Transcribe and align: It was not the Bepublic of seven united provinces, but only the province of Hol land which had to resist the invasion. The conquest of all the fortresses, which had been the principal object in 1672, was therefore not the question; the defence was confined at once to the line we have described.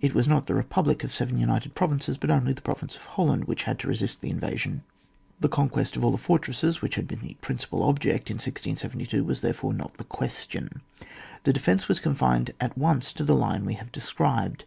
It 0.00 0.12
was 0.12 0.26
not 0.26 0.46
the 0.46 0.54
Bepublic 0.54 1.04
of 1.04 1.12
seven 1.12 1.38
united 1.38 1.76
provinces, 1.76 2.16
but 2.18 2.32
only 2.32 2.52
the 2.52 2.60
province 2.62 2.96
of 2.96 3.04
Hol 3.04 3.28
land 3.28 3.44
which 3.44 3.62
had 3.62 3.78
to 3.78 3.86
resist 3.86 4.20
the 4.20 4.28
invasion. 4.28 4.82
The 5.38 5.48
conquest 5.48 5.96
of 5.96 6.02
all 6.02 6.10
the 6.10 6.18
fortresses, 6.18 6.82
which 6.82 6.96
had 6.96 7.06
been 7.06 7.20
the 7.20 7.34
principal 7.40 7.84
object 7.84 8.28
in 8.28 8.38
1672, 8.38 9.22
was 9.22 9.40
therefore 9.40 9.72
not 9.72 9.98
the 9.98 10.02
question; 10.02 10.80
the 11.44 11.52
defence 11.52 11.86
was 11.86 12.00
confined 12.00 12.50
at 12.60 12.76
once 12.76 13.12
to 13.12 13.22
the 13.22 13.36
line 13.36 13.64
we 13.64 13.74
have 13.74 13.92
described. 13.92 14.60